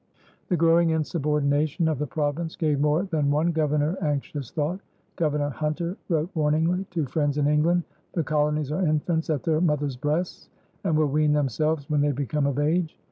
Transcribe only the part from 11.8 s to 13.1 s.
when they become of age."